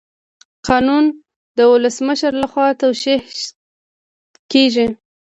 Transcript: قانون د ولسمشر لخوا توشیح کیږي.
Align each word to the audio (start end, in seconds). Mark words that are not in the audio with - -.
قانون 0.67 1.05
د 1.57 1.59
ولسمشر 1.71 2.31
لخوا 2.43 2.67
توشیح 2.81 3.21
کیږي. 4.51 4.87